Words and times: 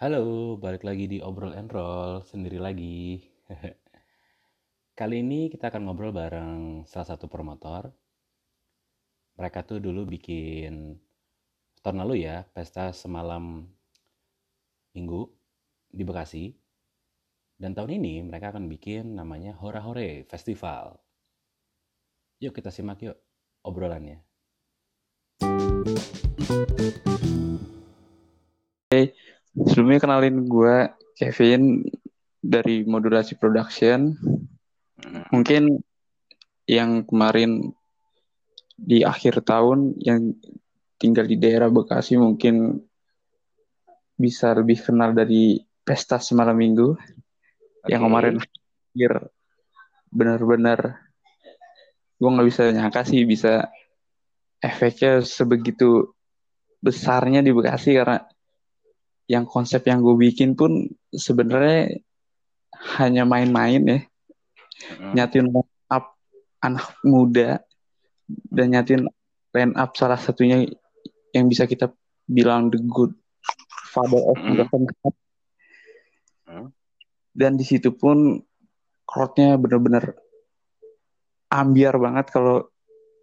Halo, 0.00 0.56
balik 0.56 0.88
lagi 0.88 1.04
di 1.04 1.20
Obrol 1.20 1.52
and 1.52 1.68
Roll, 1.68 2.24
sendiri 2.24 2.56
lagi. 2.56 3.20
Kali 4.98 5.20
ini 5.20 5.52
kita 5.52 5.68
akan 5.68 5.84
ngobrol 5.84 6.08
bareng 6.08 6.88
salah 6.88 7.04
satu 7.04 7.28
promotor. 7.28 7.92
Mereka 9.36 9.60
tuh 9.68 9.76
dulu 9.76 10.08
bikin 10.08 10.96
tahun 11.84 12.00
lalu 12.00 12.24
ya, 12.24 12.48
pesta 12.48 12.96
semalam 12.96 13.68
minggu 14.96 15.28
di 15.92 16.00
Bekasi. 16.00 16.48
Dan 17.60 17.76
tahun 17.76 18.00
ini 18.00 18.24
mereka 18.24 18.56
akan 18.56 18.72
bikin 18.72 19.20
namanya 19.20 19.52
Hora 19.60 19.84
Hore 19.84 20.24
Festival. 20.24 20.96
Yuk 22.40 22.56
kita 22.56 22.72
simak 22.72 23.04
yuk 23.04 23.20
obrolannya. 23.68 24.24
Hey, 28.88 29.12
sebelumnya 29.54 30.00
kenalin 30.02 30.46
gue 30.46 30.76
Kevin 31.18 31.84
dari 32.40 32.86
Modulasi 32.86 33.36
Production. 33.36 34.14
Mungkin 35.32 35.80
yang 36.68 37.04
kemarin 37.04 37.72
di 38.80 39.04
akhir 39.04 39.44
tahun 39.44 40.00
yang 40.00 40.32
tinggal 40.96 41.28
di 41.28 41.36
daerah 41.36 41.68
Bekasi 41.68 42.16
mungkin 42.16 42.80
bisa 44.16 44.52
lebih 44.52 44.80
kenal 44.80 45.16
dari 45.16 45.60
pesta 45.80 46.20
semalam 46.20 46.56
minggu 46.56 46.92
yang 47.88 48.04
Oke. 48.04 48.08
kemarin 48.08 48.34
akhir 48.36 49.12
benar-benar 50.12 50.80
gue 52.20 52.28
nggak 52.28 52.48
bisa 52.52 52.68
nyangka 52.68 53.08
sih 53.08 53.24
bisa 53.24 53.72
efeknya 54.60 55.24
sebegitu 55.24 56.12
besarnya 56.84 57.40
di 57.40 57.52
Bekasi 57.52 57.96
karena 57.96 58.20
yang 59.30 59.46
konsep 59.46 59.86
yang 59.86 60.02
gue 60.02 60.18
bikin 60.18 60.58
pun 60.58 60.90
sebenarnya 61.14 62.02
hanya 62.98 63.22
main-main 63.22 63.78
ya 63.86 64.00
Mm-mm. 64.98 65.12
nyatin 65.14 65.46
up 65.86 66.18
anak 66.58 66.90
muda 67.06 67.62
dan 68.50 68.74
nyatin 68.74 69.06
line 69.54 69.74
up 69.78 69.94
salah 69.94 70.18
satunya 70.18 70.66
yang 71.30 71.46
bisa 71.46 71.70
kita 71.70 71.94
bilang 72.26 72.74
the 72.74 72.82
good 72.90 73.14
father 73.94 74.18
of. 74.18 74.38
Broken 74.38 74.86
Heart. 75.02 75.16
Mm. 76.50 76.66
dan 77.30 77.54
di 77.54 77.62
situ 77.62 77.94
pun 77.94 78.42
crowdnya 79.06 79.54
bener-bener 79.54 80.18
ambiar 81.46 81.94
banget 82.02 82.34
kalau 82.34 82.66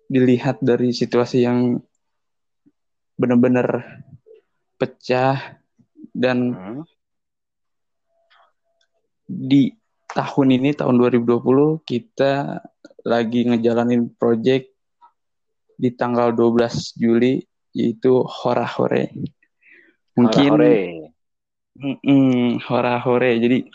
dilihat 0.07 0.63
dari 0.63 0.95
situasi 0.95 1.43
yang 1.43 1.75
bener-bener 3.19 3.83
pecah 4.79 5.59
dan 6.17 6.37
Mm. 6.57 6.81
di 9.27 9.69
tahun 10.07 10.47
ini 10.57 10.73
tahun 10.73 10.97
2020 10.97 11.83
kita 11.83 12.63
lagi 13.05 13.45
ngejalanin 13.45 14.09
project 14.15 14.71
di 15.77 15.93
tanggal 15.93 16.33
12 16.33 16.97
Juli 16.97 17.43
yaitu 17.75 18.25
Hora 18.25 18.65
Hore. 18.65 19.13
Mungkin 20.17 20.49
Hora-hore. 20.49 21.13
Mm-mm, 21.77 22.57
Hora 22.65 22.97
Hore. 22.97 23.37
Jadi 23.37 23.69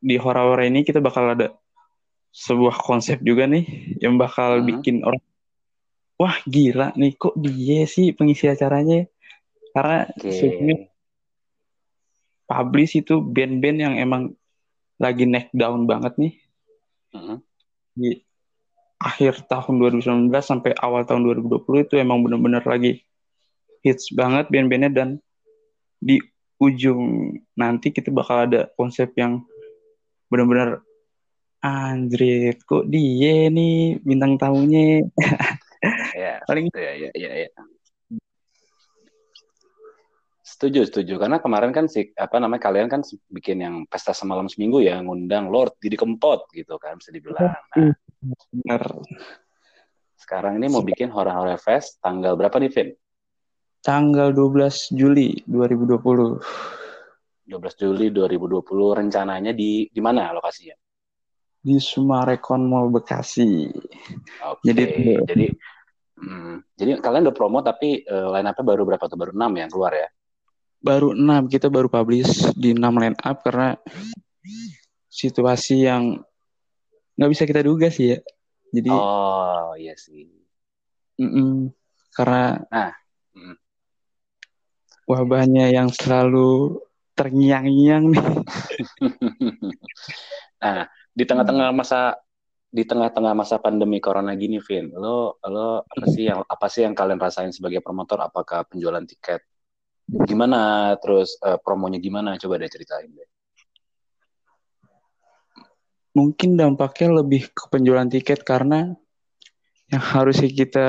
di 0.00 0.16
Hora 0.18 0.42
Hore 0.42 0.66
ini 0.66 0.82
kita 0.82 0.98
bakal 0.98 1.38
ada 1.38 1.54
sebuah 2.34 2.74
konsep 2.74 3.22
juga 3.22 3.46
nih 3.46 3.62
yang 4.02 4.18
bakal 4.18 4.58
Hmm. 4.58 4.66
bikin 4.66 5.06
orang 5.06 5.22
wah 6.16 6.36
gila 6.46 6.90
nih 6.98 7.14
kok 7.14 7.34
dia 7.38 7.86
sih 7.86 8.10
pengisi 8.10 8.46
acaranya 8.46 9.06
karena 9.70 10.10
sebelumnya 10.18 10.89
publish 12.50 12.98
itu 12.98 13.22
band-band 13.22 13.78
yang 13.78 13.94
emang 13.94 14.34
lagi 14.98 15.22
neck 15.22 15.54
down 15.54 15.86
banget 15.86 16.18
nih 16.18 16.34
Mm-mm. 17.14 17.38
di 17.94 18.18
akhir 18.98 19.46
tahun 19.46 19.78
2019 19.78 20.34
sampai 20.42 20.74
awal 20.82 21.06
tahun 21.06 21.22
2020 21.30 21.86
itu 21.86 21.94
emang 22.02 22.26
bener-bener 22.26 22.60
lagi 22.66 23.06
hits 23.86 24.10
banget 24.12 24.50
band-bandnya 24.50 24.90
dan 24.90 25.08
di 26.02 26.18
ujung 26.60 27.32
nanti 27.54 27.94
kita 27.94 28.10
bakal 28.12 28.50
ada 28.50 28.68
konsep 28.74 29.14
yang 29.16 29.40
bener-bener 30.28 30.82
anjrit 31.62 32.60
kok 32.66 32.90
dia 32.90 33.48
nih 33.48 34.02
bintang 34.02 34.36
tamunya 34.36 35.06
Ya, 36.12 36.40
paling 36.48 36.68
ya, 36.76 36.92
ya, 36.92 37.10
ya, 37.16 37.32
ya. 37.46 37.48
Setuju, 40.60 40.92
setuju. 40.92 41.16
Karena 41.16 41.40
kemarin 41.40 41.72
kan 41.72 41.88
si 41.88 42.12
apa 42.20 42.36
namanya 42.36 42.68
kalian 42.68 42.92
kan 42.92 43.00
bikin 43.32 43.64
yang 43.64 43.88
pesta 43.88 44.12
semalam 44.12 44.44
seminggu 44.44 44.84
ya, 44.84 45.00
ngundang 45.00 45.48
Lord 45.48 45.80
Didi 45.80 45.96
Kempot 45.96 46.52
gitu 46.52 46.76
kan 46.76 47.00
bisa 47.00 47.08
dibilang. 47.08 47.48
Nah, 47.48 47.96
bener 48.52 48.84
sekarang 50.20 50.60
ini 50.60 50.68
mau 50.68 50.84
bikin 50.84 51.08
Hora 51.08 51.56
Fest 51.56 51.96
tanggal 52.04 52.36
berapa 52.36 52.60
nih, 52.60 52.68
Vin? 52.68 52.92
tanggal 53.80 54.36
12 54.36 54.92
Juli 54.92 55.40
2020 55.48 57.48
12 57.48 57.80
Juli 57.80 58.12
2020 58.12 59.00
rencananya 59.00 59.56
di 59.56 59.88
di 59.88 60.00
mana 60.04 60.36
lokasinya? 60.36 60.76
di 61.60 61.76
Sumarekon 61.76 62.72
Mall 62.72 62.88
Bekasi 62.88 63.68
Oke, 64.48 64.64
Jadi 64.64 64.82
jadi 65.28 65.46
hmm, 66.20 66.56
jadi 66.72 66.90
kalian 67.04 67.28
udah 67.28 67.36
promo 67.36 67.60
tapi 67.60 68.00
eh, 68.00 68.26
line 68.32 68.48
up-nya 68.48 68.64
baru 68.64 68.88
berapa 68.88 69.04
tuh? 69.04 69.20
Baru 69.20 69.36
6 69.36 69.60
yang 69.60 69.68
keluar 69.68 69.92
ya? 69.92 70.08
Baru 70.80 71.12
6 71.12 71.52
kita 71.52 71.68
baru 71.68 71.92
publish 71.92 72.56
di 72.56 72.72
6 72.72 72.80
line 72.96 73.16
up 73.20 73.44
karena 73.44 73.76
situasi 75.12 75.84
yang 75.84 76.24
nggak 77.20 77.30
bisa 77.30 77.44
kita 77.44 77.60
duga 77.60 77.92
sih 77.92 78.16
ya 78.16 78.18
jadi 78.72 78.90
Oh, 78.94 79.76
iya 79.76 79.92
sih. 79.98 80.24
mm-mm, 81.20 81.68
karena 82.16 82.64
Mm. 83.30 83.54
wabahnya 85.06 85.70
yang 85.70 85.92
selalu 85.92 86.80
terngiang-ngiang 87.14 88.04
nih 88.10 88.24
Nah, 90.60 90.84
di 91.12 91.24
tengah-tengah 91.24 91.72
masa 91.72 92.20
di 92.70 92.86
tengah-tengah 92.86 93.34
masa 93.34 93.58
pandemi 93.58 93.98
corona 93.98 94.30
gini, 94.38 94.62
Vin, 94.62 94.94
lo 94.94 95.40
lo 95.42 95.82
apa 95.82 96.06
sih 96.06 96.30
yang 96.30 96.46
apa 96.46 96.66
sih 96.70 96.86
yang 96.86 96.94
kalian 96.94 97.18
rasain 97.18 97.50
sebagai 97.50 97.82
promotor? 97.82 98.22
Apakah 98.22 98.62
penjualan 98.68 99.02
tiket 99.02 99.42
gimana? 100.26 100.92
Terus 100.98 101.38
eh, 101.42 101.58
promonya 101.62 101.98
gimana? 102.02 102.38
Coba 102.38 102.60
deh 102.60 102.70
ceritain 102.70 103.10
deh. 103.10 103.28
mungkin 106.10 106.58
dampaknya 106.58 107.22
lebih 107.22 107.54
ke 107.54 107.70
penjualan 107.70 108.06
tiket 108.10 108.42
karena 108.42 108.98
yang 109.90 110.02
harusnya 110.02 110.50
kita 110.50 110.86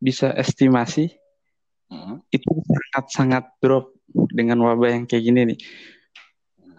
bisa 0.00 0.32
estimasi 0.32 1.12
Mm. 1.92 2.24
itu 2.32 2.48
sangat-sangat 2.48 3.52
drop 3.60 3.92
dengan 4.32 4.64
wabah 4.64 4.96
yang 4.96 5.04
kayak 5.04 5.28
gini 5.28 5.40
nih. 5.52 5.60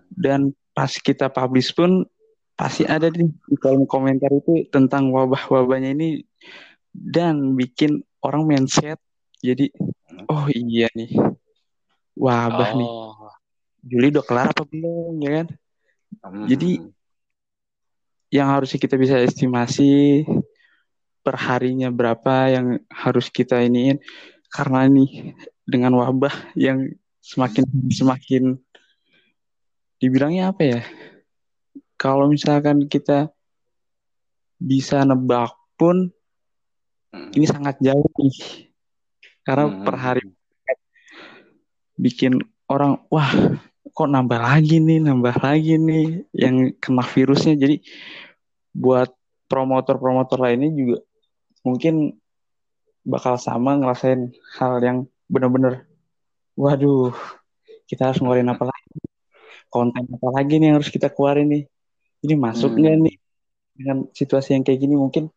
Dan 0.09 0.58
pas 0.74 0.90
kita 0.90 1.30
publish 1.30 1.70
pun 1.78 2.02
pasti 2.58 2.82
ada 2.90 3.14
di 3.14 3.22
di 3.22 3.56
kolom 3.62 3.86
komentar 3.86 4.34
itu 4.34 4.66
tentang 4.74 5.14
wabah-wabahnya 5.14 5.94
ini 5.94 6.26
dan 6.90 7.53
bikin 7.53 8.02
orang 8.26 8.46
mindset 8.46 8.98
jadi 9.42 9.70
oh 10.30 10.46
iya 10.53 10.90
nih 10.94 11.14
wabah 12.13 12.72
nih 12.78 12.91
Oh. 12.91 13.31
Juli 13.84 14.16
udah 14.16 14.24
kelar 14.24 14.47
apa 14.56 14.63
belum 14.63 15.19
ya 15.19 15.31
kan? 15.44 15.47
Hmm. 16.24 16.47
Jadi 16.47 16.79
yang 18.31 18.47
harusnya 18.50 18.79
kita 18.79 18.96
bisa 18.96 19.19
estimasi 19.19 20.23
perharinya 21.19 21.91
berapa 21.91 22.50
yang 22.50 22.79
harus 22.88 23.28
kita 23.28 23.59
iniin 23.59 24.00
karena 24.50 24.88
nih 24.88 25.35
dengan 25.63 25.94
wabah 25.96 26.31
yang 26.56 26.91
semakin 27.19 27.63
semakin 27.91 28.43
dibilangnya 29.99 30.52
apa 30.52 30.64
ya 30.64 30.82
kalau 31.96 32.28
misalkan 32.28 32.88
kita 32.88 33.32
bisa 34.59 35.03
nebak 35.03 35.52
pun 35.76 36.11
Hmm. 37.14 37.29
ini 37.29 37.46
sangat 37.46 37.78
jauh 37.78 38.09
nih 38.17 38.35
karena 39.46 39.70
Hmm. 39.70 39.85
per 39.85 39.96
hari 40.02 40.26
bikin 42.03 42.44
orang 42.67 43.00
wah 43.08 43.32
kok 43.94 44.09
nambah 44.11 44.40
lagi 44.44 44.84
nih 44.84 45.00
nambah 45.00 45.40
lagi 45.40 45.79
nih 45.79 46.28
yang 46.35 46.76
kena 46.84 47.08
virusnya. 47.08 47.55
Jadi 47.55 47.79
buat 48.76 49.08
promotor-promotor 49.47 50.41
lainnya 50.44 50.67
juga 50.73 50.97
mungkin 51.64 52.20
bakal 53.08 53.40
sama 53.40 53.79
ngerasain 53.79 54.35
hal 54.59 54.84
yang 54.84 54.97
bener-bener 55.32 55.88
waduh 56.59 57.16
kita 57.88 58.11
harus 58.11 58.20
ngeluarin 58.20 58.52
apa 58.52 58.67
lagi? 58.67 59.00
Konten 59.72 60.03
apa 60.05 60.29
lagi 60.35 60.59
nih 60.59 60.67
yang 60.73 60.78
harus 60.84 60.91
kita 60.91 61.08
keluarin 61.08 61.47
nih? 61.47 61.64
Ini 62.23 62.35
masuk 62.35 62.76
Hmm. 62.76 63.03
nih 63.03 63.16
dengan 63.73 63.97
situasi 64.11 64.53
yang 64.58 64.64
kayak 64.67 64.79
gini? 64.84 64.96
Mungkin 65.00 65.32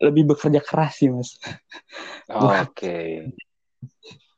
lebih 0.00 0.32
bekerja 0.32 0.60
keras 0.64 1.00
sih 1.00 1.08
mas. 1.08 1.36
Oke. 2.28 3.26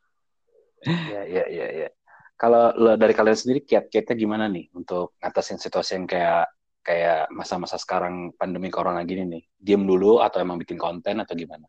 Ya, 0.83 1.21
ya, 1.23 1.43
ya, 1.47 1.67
ya. 1.85 1.89
kalau 2.35 2.75
dari 2.99 3.15
kalian 3.15 3.37
sendiri 3.39 3.63
kiat-kiatnya 3.63 4.15
gimana 4.19 4.45
nih 4.51 4.67
untuk 4.75 5.15
ngatasin 5.23 5.59
situasi 5.61 5.95
yang 5.95 6.05
kayak 6.09 6.51
kayak 6.83 7.31
masa-masa 7.31 7.79
sekarang 7.79 8.35
pandemi 8.35 8.67
corona 8.67 9.07
gini 9.07 9.23
nih? 9.23 9.43
Diem 9.55 9.87
dulu 9.87 10.19
atau 10.19 10.43
emang 10.43 10.59
bikin 10.59 10.75
konten 10.75 11.23
atau 11.23 11.33
gimana? 11.33 11.65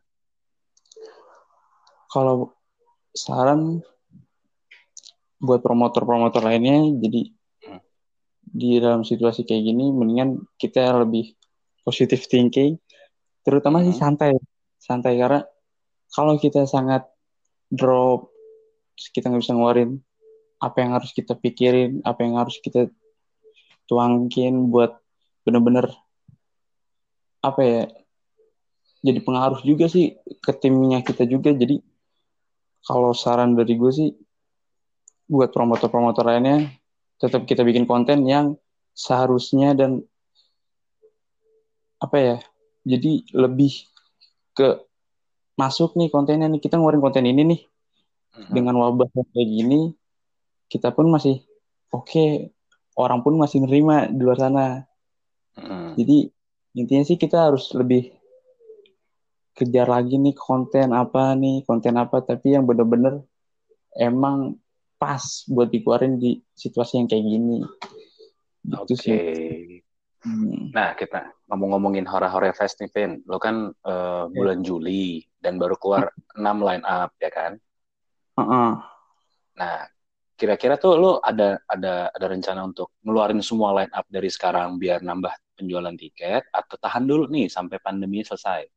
Kalau 2.11 2.51
saran 3.15 3.79
buat 5.39 5.63
promotor-promotor 5.63 6.43
lainnya, 6.43 6.83
jadi 6.99 7.21
hmm. 7.71 7.81
di 8.43 8.79
dalam 8.83 9.07
situasi 9.07 9.47
kayak 9.47 9.63
gini, 9.63 9.91
mendingan 9.95 10.43
kita 10.59 10.99
lebih 10.99 11.31
positive 11.87 12.23
thinking, 12.27 12.75
terutama 13.47 13.79
hmm. 13.79 13.87
sih 13.91 13.95
santai, 13.95 14.31
santai 14.79 15.15
karena 15.15 15.47
kalau 16.11 16.35
kita 16.39 16.67
sangat 16.67 17.07
drop, 17.71 18.34
kita 18.95 19.29
nggak 19.29 19.43
bisa 19.43 19.53
ngeluarin 19.53 19.99
apa 20.59 20.77
yang 20.81 20.91
harus 20.95 21.11
kita 21.11 21.35
pikirin, 21.35 21.99
apa 22.07 22.19
yang 22.23 22.39
harus 22.39 22.57
kita 22.63 22.87
tuangkin 23.85 24.71
buat 24.73 24.97
bener-bener 25.45 25.93
apa 27.45 27.61
ya 27.61 27.81
jadi 29.05 29.21
pengaruh 29.21 29.61
juga 29.61 29.85
sih 29.85 30.17
ke 30.41 30.51
timnya 30.57 31.05
kita 31.05 31.29
juga. 31.29 31.53
Jadi 31.53 31.77
kalau 32.81 33.13
saran 33.13 33.53
dari 33.53 33.77
gue 33.77 33.91
sih 33.93 34.09
buat 35.29 35.53
promotor-promotor 35.53 36.25
lainnya 36.25 36.73
tetap 37.21 37.45
kita 37.45 37.61
bikin 37.61 37.85
konten 37.85 38.25
yang 38.25 38.57
seharusnya 38.97 39.77
dan 39.77 40.01
apa 41.97 42.17
ya 42.17 42.37
jadi 42.85 43.25
lebih 43.33 43.73
ke 44.53 44.85
masuk 45.57 45.97
nih 45.97 46.13
kontennya 46.13 46.45
nih 46.45 46.61
kita 46.61 46.77
ngeluarin 46.77 47.01
konten 47.01 47.25
ini 47.25 47.41
nih 47.41 47.61
dengan 48.51 48.75
wabah 48.79 49.07
kayak 49.11 49.49
gini 49.49 49.95
kita 50.67 50.91
pun 50.91 51.07
masih 51.07 51.43
oke 51.93 52.07
okay, 52.09 52.51
orang 52.99 53.23
pun 53.23 53.39
masih 53.39 53.63
nerima 53.63 54.07
di 54.11 54.21
luar 54.21 54.39
sana 54.39 54.85
Hmm. 55.55 55.95
Jadi 55.95 56.27
intinya 56.75 57.03
sih 57.07 57.15
kita 57.15 57.47
harus 57.51 57.71
lebih 57.71 58.11
kejar 59.55 59.87
lagi 59.87 60.19
nih 60.19 60.35
konten 60.35 60.91
apa 60.91 61.31
nih, 61.33 61.63
konten 61.63 61.95
apa 61.95 62.19
tapi 62.19 62.59
yang 62.59 62.67
bener-bener 62.67 63.23
emang 63.95 64.59
pas 64.99 65.47
buat 65.47 65.71
dikeluarin 65.71 66.19
di 66.19 66.43
situasi 66.51 66.99
yang 66.99 67.07
kayak 67.07 67.23
gini. 67.23 67.57
Gitu 68.67 68.75
Oke. 68.75 68.95
Okay. 68.99 69.63
Hmm. 70.25 70.73
Nah, 70.73 70.97
kita 70.97 71.37
ngomong-ngomongin 71.47 72.09
Hora-Hora 72.09 72.49
Fest 72.51 72.81
nih, 72.81 72.89
Vin. 72.89 73.21
Lo 73.29 73.37
kan 73.37 73.69
uh, 73.85 74.25
bulan 74.33 74.59
yeah. 74.59 74.65
Juli 74.65 75.21
dan 75.37 75.61
baru 75.61 75.77
keluar 75.77 76.09
hmm. 76.35 76.41
6 76.41 76.67
line 76.67 76.83
up, 76.83 77.13
ya 77.21 77.29
kan? 77.29 77.61
Uh 78.35 78.41
-uh. 78.43 78.69
Nah, 79.55 79.87
kira-kira 80.35 80.75
tuh 80.75 80.99
lo 80.99 81.11
ada 81.23 81.63
ada 81.71 82.11
ada 82.11 82.25
rencana 82.27 82.67
untuk 82.67 82.91
ngeluarin 82.99 83.39
semua 83.39 83.71
line 83.71 83.93
up 83.95 84.03
dari 84.11 84.27
sekarang 84.27 84.75
biar 84.75 84.99
nambah 84.99 85.31
penjualan 85.55 85.95
tiket 85.95 86.51
atau 86.51 86.75
tahan 86.75 87.07
dulu 87.07 87.31
nih 87.31 87.47
sampai 87.47 87.79
pandemi 87.79 88.19
selesai? 88.27 88.67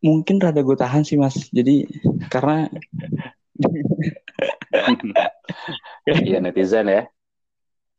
Mungkin 0.00 0.40
rada 0.40 0.64
gue 0.64 0.76
tahan 0.80 1.04
sih 1.04 1.20
mas. 1.20 1.52
Jadi 1.52 1.84
karena 2.32 2.64
iya 6.24 6.40
netizen 6.40 6.88
ya. 6.88 7.04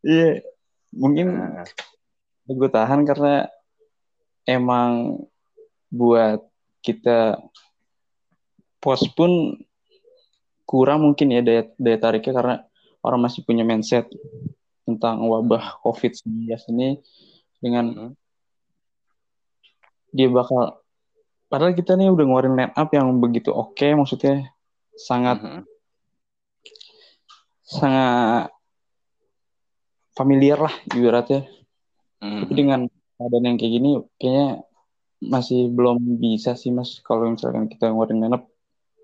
Iya, 0.01 0.41
mungkin 0.89 1.38
nah. 1.38 1.69
gue 2.50 2.69
tahan 2.74 3.06
karena 3.06 3.45
emang 4.50 5.21
buat 5.94 6.41
kita 6.81 7.37
pos 8.81 9.05
pun 9.13 9.57
kurang 10.65 11.05
mungkin 11.05 11.29
ya 11.29 11.41
daya, 11.45 11.63
daya 11.77 11.97
tariknya 12.01 12.33
karena 12.33 12.55
orang 13.05 13.19
masih 13.27 13.45
punya 13.45 13.61
mindset 13.61 14.09
tentang 14.85 15.21
wabah 15.25 15.81
COVID-19 15.85 16.49
ini 16.73 16.97
dengan 17.61 17.85
hmm. 17.93 18.11
dia 20.09 20.27
bakal 20.33 20.81
padahal 21.51 21.77
kita 21.77 21.93
nih 21.93 22.09
udah 22.09 22.25
ngeluarin 22.25 22.57
line 22.57 22.73
up 22.73 22.89
yang 22.89 23.13
begitu 23.21 23.53
oke 23.53 23.77
okay, 23.77 23.93
maksudnya 23.93 24.49
sangat 24.97 25.37
hmm. 25.43 25.63
sangat 27.61 28.49
familiar 30.17 30.57
lah 30.57 30.75
ibaratnya 30.89 31.45
hmm. 32.23 32.47
tapi 32.47 32.53
dengan 32.57 32.79
keadaan 33.21 33.45
yang 33.45 33.57
kayak 33.61 33.73
gini 33.77 33.89
kayaknya 34.17 34.47
masih 35.21 35.69
belum 35.69 36.01
bisa 36.18 36.57
sih 36.57 36.73
mas 36.73 36.97
kalau 37.06 37.29
misalkan 37.29 37.69
kita 37.69 37.94
ngeluarin 37.94 38.19
line 38.25 38.35
up 38.35 38.50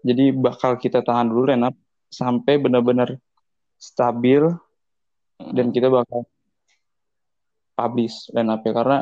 jadi 0.02 0.34
bakal 0.34 0.82
kita 0.82 1.06
tahan 1.06 1.30
dulu 1.30 1.54
line 1.54 1.70
up 1.70 1.76
sampai 2.10 2.58
benar-benar 2.58 3.22
stabil 3.78 4.42
dan 5.38 5.70
kita 5.70 5.94
bakal 5.94 6.26
publish 7.78 8.34
line 8.34 8.50
up 8.50 8.66
ya 8.66 8.74
karena 8.74 9.00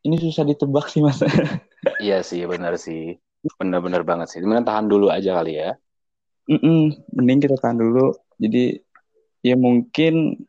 ini 0.00 0.16
susah 0.16 0.48
ditebak 0.48 0.88
sih 0.88 1.04
mas. 1.04 1.20
iya 2.04 2.24
sih 2.24 2.40
benar 2.48 2.80
sih 2.80 3.18
benar-benar 3.56 4.04
banget 4.04 4.32
sih. 4.32 4.38
Mending 4.40 4.64
tahan 4.64 4.86
dulu 4.88 5.12
aja 5.12 5.40
kali 5.40 5.60
ya. 5.60 5.76
Mm-mm, 6.48 6.96
mending 7.16 7.40
kita 7.44 7.56
tahan 7.60 7.76
dulu. 7.80 8.16
Jadi 8.40 8.80
ya 9.44 9.56
mungkin 9.56 10.40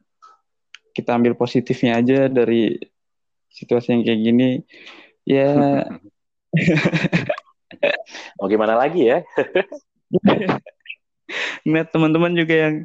kita 0.92 1.16
ambil 1.16 1.36
positifnya 1.36 2.00
aja 2.00 2.28
dari 2.28 2.76
situasi 3.52 3.96
yang 3.96 4.02
kayak 4.08 4.22
gini. 4.22 4.50
Ya. 5.32 5.52
Mau 8.36 8.52
gimana 8.52 8.76
lagi 8.76 9.08
ya? 9.08 9.24
Ngeliat 11.64 11.88
teman-teman 11.96 12.36
juga 12.36 12.56
yang 12.68 12.76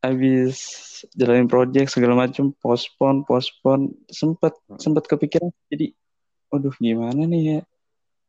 habis 0.00 0.56
jalanin 1.18 1.50
project 1.50 1.92
segala 1.92 2.14
macam 2.14 2.54
pospon 2.62 3.26
pospon 3.26 3.90
sempet 4.06 4.54
hmm. 4.70 4.78
sempet 4.78 5.04
kepikiran 5.10 5.50
jadi 5.66 5.90
aduh 6.54 6.74
gimana 6.78 7.26
nih 7.26 7.42
ya 7.42 7.60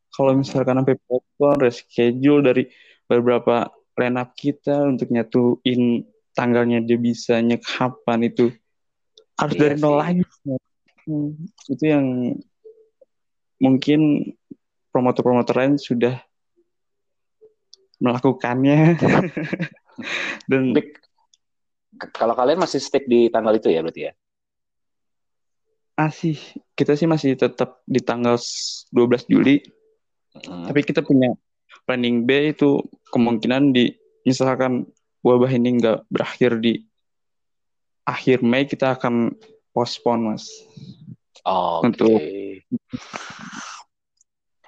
kalau 0.09 0.33
misalkan 0.33 0.81
sampai 0.81 0.97
pospon 1.05 1.55
reschedule 1.61 2.41
dari 2.41 2.65
beberapa 3.05 3.69
line 3.93 4.17
up 4.17 4.33
kita 4.33 4.89
untuk 4.89 5.13
nyatuin 5.13 6.01
tanggalnya 6.33 6.81
dia 6.81 6.97
bisa 6.97 7.37
nyek 7.45 7.61
kapan 7.61 8.25
itu 8.25 8.49
harus 9.37 9.53
iya 9.53 9.61
dari 9.61 9.75
nol 9.77 9.95
lagi 10.01 10.23
hmm, 11.05 11.29
itu 11.69 11.83
yang 11.85 12.05
mungkin 13.57 14.33
promotor-promotor 14.93 15.55
lain 15.57 15.75
sudah 15.77 16.17
melakukannya. 18.01 18.97
Dan 20.49 20.77
kalau 22.13 22.37
kalian 22.37 22.61
masih 22.61 22.77
stick 22.77 23.09
di 23.09 23.29
tanggal 23.33 23.57
itu 23.57 23.73
ya 23.73 23.81
berarti 23.81 24.01
ya? 24.09 24.13
Masih. 25.97 26.37
Kita 26.77 26.93
sih 26.93 27.09
masih 27.09 27.33
tetap 27.33 27.81
di 27.89 27.97
tanggal 28.01 28.37
12 28.37 29.25
Juli. 29.29 29.57
Hmm. 30.37 30.69
tapi 30.69 30.85
kita 30.85 31.01
punya 31.01 31.33
planning 31.89 32.27
B 32.27 32.53
itu 32.53 32.77
kemungkinan 33.09 33.73
di 33.73 33.89
misalkan 34.21 34.85
wabah 35.25 35.49
ini 35.49 35.81
nggak 35.81 36.05
berakhir 36.11 36.61
di 36.61 36.83
akhir 38.05 38.45
Mei 38.45 38.69
kita 38.69 38.95
akan 38.95 39.33
postpone 39.73 40.21
mas. 40.33 40.45
Oh, 41.47 41.79
okay. 41.79 41.87
untuk 41.87 42.19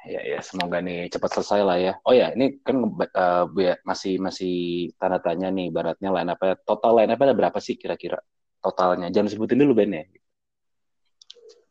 ya 0.09 0.21
ya 0.25 0.39
semoga 0.41 0.81
nih 0.81 1.11
cepat 1.11 1.29
selesai 1.37 1.61
lah 1.61 1.77
ya. 1.77 1.93
Oh 2.07 2.15
ya 2.15 2.33
ini 2.33 2.57
kan 2.65 2.81
uh, 2.97 3.45
masih 3.85 4.17
masih 4.17 4.89
tanda 4.97 5.21
tanya 5.21 5.53
nih 5.53 5.69
baratnya 5.69 6.09
line 6.09 6.33
apa 6.33 6.57
total 6.65 6.97
line 6.97 7.13
apa 7.13 7.29
ada 7.29 7.35
berapa 7.37 7.59
sih 7.61 7.77
kira-kira? 7.77 8.17
Totalnya 8.59 9.13
jangan 9.13 9.29
sebutin 9.29 9.61
dulu 9.61 9.77
Ben 9.77 9.93
ya. 9.93 10.03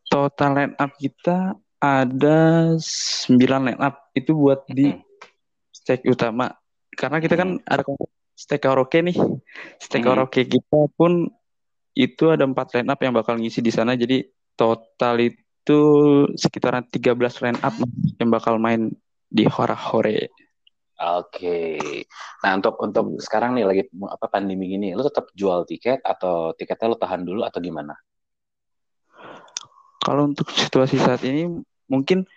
Total 0.09 0.51
line 0.55 0.73
up 0.79 0.95
kita 0.97 1.53
ada 1.79 2.39
9 2.75 3.37
line 3.39 3.79
up 3.79 4.09
itu 4.15 4.31
buat 4.33 4.65
di 4.71 4.95
stage 5.69 6.07
utama. 6.07 6.51
Karena 6.95 7.23
kita 7.23 7.35
kan 7.39 7.59
ada 7.63 7.83
stage 8.33 8.63
karaoke 8.63 8.99
nih. 9.03 9.17
Stage 9.77 10.01
hmm. 10.01 10.09
karaoke 10.09 10.41
kita 10.47 10.79
pun 10.95 11.27
itu 11.93 12.25
ada 12.31 12.47
empat 12.47 12.79
line 12.79 12.89
up 12.89 12.99
yang 13.03 13.13
bakal 13.13 13.35
ngisi 13.35 13.59
di 13.59 13.71
sana. 13.71 13.93
Jadi 13.93 14.23
total 14.57 15.15
itu 15.23 15.48
itu 15.59 15.79
sekitaran 16.39 16.87
13 16.87 17.15
line 17.45 17.59
up 17.61 17.75
yang 18.17 18.29
bakal 18.31 18.57
main 18.57 18.89
di 19.29 19.45
Hora 19.45 19.77
Hore. 19.77 20.33
Oke. 20.99 21.79
Nah, 22.43 22.59
untuk 22.59 22.75
untuk 22.83 23.15
sekarang 23.23 23.55
nih 23.55 23.63
lagi 23.63 23.81
apa 23.87 24.27
pandemi 24.27 24.67
gini, 24.67 24.91
lu 24.91 25.05
tetap 25.05 25.31
jual 25.31 25.63
tiket 25.63 26.03
atau 26.03 26.51
tiketnya 26.59 26.91
lu 26.91 26.99
tahan 26.99 27.23
dulu 27.23 27.47
atau 27.47 27.63
gimana? 27.63 27.95
Kalau 30.03 30.27
untuk 30.27 30.51
situasi 30.51 30.99
saat 30.99 31.23
ini 31.23 31.47
mungkin 31.87 32.27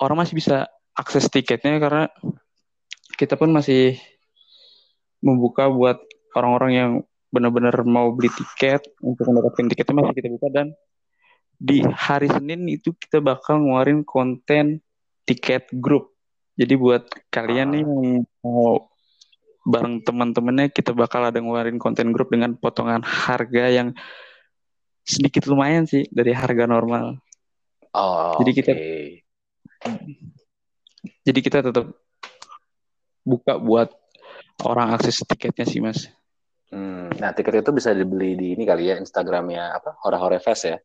orang 0.00 0.24
masih 0.24 0.38
bisa 0.38 0.64
akses 0.96 1.28
tiketnya 1.28 1.76
karena 1.76 2.08
kita 3.20 3.36
pun 3.36 3.52
masih 3.52 4.00
membuka 5.20 5.68
buat 5.68 5.98
orang-orang 6.38 6.72
yang 6.72 6.90
benar-benar 7.28 7.84
mau 7.84 8.08
beli 8.16 8.32
tiket 8.32 8.80
untuk 9.04 9.28
mendapatkan 9.28 9.68
tiketnya 9.68 9.94
masih 10.00 10.14
kita 10.16 10.28
buka 10.32 10.48
dan 10.48 10.66
di 11.58 11.82
hari 11.82 12.30
Senin 12.30 12.70
itu 12.70 12.94
kita 12.94 13.18
bakal 13.18 13.58
ngeluarin 13.58 14.06
konten 14.06 14.78
tiket 15.26 15.66
grup. 15.74 16.14
Jadi 16.54 16.74
buat 16.78 17.06
kalian 17.30 17.68
nih 17.74 17.82
yang 17.82 18.22
mau 18.46 18.86
bareng 19.68 20.00
teman-temannya 20.06 20.70
kita 20.70 20.94
bakal 20.94 21.28
ada 21.28 21.36
ngeluarin 21.42 21.76
konten 21.76 22.14
grup 22.14 22.30
dengan 22.30 22.54
potongan 22.56 23.02
harga 23.02 23.68
yang 23.68 23.88
sedikit 25.02 25.50
lumayan 25.50 25.84
sih 25.84 26.06
dari 26.14 26.30
harga 26.32 26.64
normal. 26.64 27.18
Oh, 27.92 28.38
Jadi 28.40 28.50
kita- 28.54 28.78
oke. 28.78 28.90
Jadi 31.26 31.40
kita 31.44 31.58
tetap 31.60 31.86
buka 33.22 33.60
buat 33.60 33.92
orang 34.64 34.96
akses 34.96 35.20
tiketnya 35.26 35.66
sih 35.68 35.82
mas. 35.82 36.08
Hmm, 36.72 37.12
Nah, 37.16 37.32
tiket 37.32 37.64
itu 37.64 37.72
bisa 37.72 37.92
dibeli 37.96 38.36
di 38.36 38.46
ini 38.56 38.64
kali 38.68 38.92
ya, 38.92 39.00
Instagramnya 39.00 39.72
apa? 39.76 39.96
Hora 40.04 40.20
Hore 40.20 40.38
Fest 40.40 40.68
ya? 40.68 40.76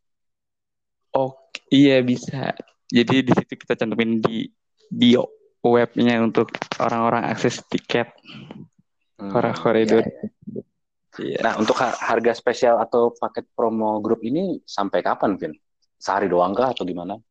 Oh 1.13 1.31
iya 1.69 2.01
bisa. 2.01 2.53
Jadi 2.89 3.25
di 3.25 3.31
situ 3.33 3.53
kita 3.55 3.73
cantumin 3.73 4.17
di 4.17 4.49
bio 4.89 5.29
webnya 5.63 6.19
untuk 6.21 6.51
orang-orang 6.77 7.29
akses 7.29 7.63
tiket 7.65 8.09
Hmm, 9.13 9.29
Hora-hore 9.29 9.77
iya, 9.77 9.85
itu. 9.85 9.97
iya. 10.01 10.25
Iya. 11.13 11.37
Nah, 11.45 11.53
untuk 11.61 11.77
ha- 11.77 11.93
harga 11.93 12.33
spesial 12.33 12.81
atau 12.81 13.13
paket 13.13 13.45
promo 13.53 14.01
grup 14.01 14.25
ini 14.25 14.57
sampai 14.65 15.05
kapan, 15.05 15.37
Vin? 15.37 15.53
Sehari 16.01 16.25
doang 16.25 16.57
kah 16.57 16.73
atau 16.73 16.81
gimana? 16.81 17.21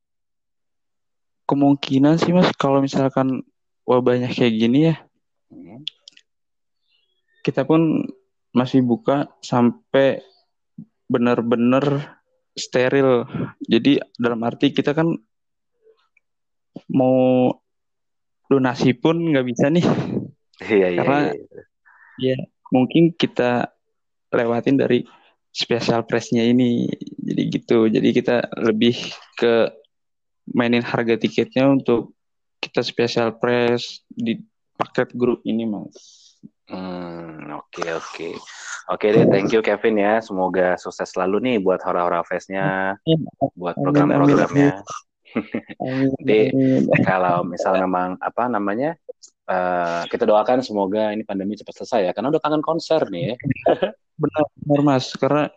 Kemungkinan 1.44 2.22
sih 2.22 2.30
mas 2.30 2.48
kalau 2.54 2.78
misalkan 2.78 3.42
wabahnya 3.82 4.30
kayak 4.30 4.54
gini 4.56 4.94
ya 4.94 4.96
Hmm. 5.50 5.82
kita 7.42 7.66
pun 7.66 8.06
masih 8.54 8.80
buka 8.80 9.28
sampai 9.42 10.22
benar-benar 11.10 12.16
steril. 12.52 13.24
Jadi 13.60 13.98
dalam 14.16 14.40
arti 14.44 14.72
kita 14.72 14.92
kan 14.92 15.08
mau 16.92 17.48
donasi 18.48 18.92
pun 18.96 19.16
nggak 19.32 19.46
bisa 19.48 19.72
nih. 19.72 19.84
Iya, 20.60 20.86
iya, 20.92 21.00
Karena- 21.00 21.32
iya. 22.20 22.36
Mungkin 22.72 23.12
kita 23.16 23.68
lewatin 24.32 24.80
dari 24.80 25.04
special 25.52 26.04
price-nya 26.08 26.44
ini. 26.44 26.88
Jadi 27.20 27.42
gitu. 27.52 27.88
Jadi 27.88 28.08
kita 28.12 28.48
lebih 28.64 28.96
ke 29.36 29.68
mainin 30.52 30.84
harga 30.84 31.16
tiketnya 31.20 31.68
untuk 31.68 32.16
kita 32.60 32.80
special 32.84 33.36
price 33.36 34.04
di 34.08 34.40
paket 34.76 35.12
grup 35.16 35.44
ini, 35.44 35.64
Mas. 35.68 35.96
Hmm, 36.68 37.31
oke, 37.58 37.84
oke. 37.92 38.28
Oke 38.90 39.06
deh, 39.14 39.24
thank 39.30 39.54
you 39.54 39.62
Kevin 39.62 40.00
ya. 40.00 40.18
Semoga 40.18 40.74
sukses 40.80 41.10
selalu 41.12 41.38
nih 41.44 41.56
buat 41.62 41.80
Hora-Hora 41.84 42.26
Fest-nya, 42.26 42.98
buat 43.54 43.78
program-programnya. 43.78 44.82
Amin, 45.80 46.12
Di- 46.18 46.52
amin. 46.52 46.90
Kalau 47.06 47.46
misal 47.46 47.78
memang 47.78 48.20
apa 48.20 48.50
namanya, 48.50 48.98
eh, 49.48 50.02
kita 50.10 50.26
doakan 50.28 50.60
semoga 50.60 51.14
ini 51.14 51.22
pandemi 51.22 51.56
cepat 51.56 51.82
selesai 51.82 52.00
ya, 52.08 52.12
karena 52.12 52.34
udah 52.34 52.42
kangen 52.42 52.64
konser 52.64 53.06
nih 53.08 53.32
ya. 53.32 53.36
Benar, 54.18 54.44
benar 54.60 54.80
Mas, 54.84 55.06
karena 55.16 55.48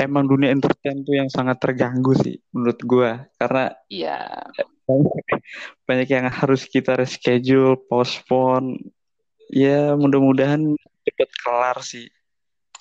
emang 0.00 0.24
dunia 0.24 0.50
entertain 0.50 1.04
tuh 1.04 1.14
yang 1.20 1.28
sangat 1.28 1.60
terganggu 1.60 2.16
sih 2.16 2.40
menurut 2.56 2.80
gua 2.88 3.10
karena 3.36 3.76
Iya, 3.92 4.48
banyak 5.88 6.08
yang 6.08 6.26
harus 6.32 6.64
kita 6.64 6.96
reschedule, 6.96 7.76
postpone. 7.86 8.80
Ya, 9.50 9.98
mudah-mudahan 9.98 10.78
cepat 11.02 11.30
kelar 11.42 11.78
sih. 11.82 12.06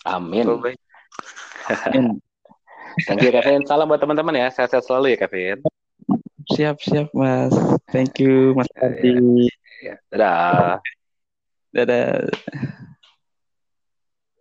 amin. 0.05 0.45
Amin. 0.45 0.77
Thank 3.05 3.25
you 3.25 3.33
Kevin. 3.33 3.65
Salam 3.65 3.89
buat 3.89 3.97
teman-teman 3.97 4.37
ya. 4.37 4.47
Sehat-sehat 4.53 4.85
selalu 4.85 5.17
ya 5.17 5.17
Kevin. 5.25 5.65
Siap, 6.53 6.77
siap, 6.81 7.09
Mas. 7.13 7.53
Thank 7.89 8.21
you, 8.21 8.53
Mas 8.53 8.69
Ardi. 8.77 9.49
Ya, 9.81 9.97
dadah. 10.13 10.81
Dadah. 11.73 12.29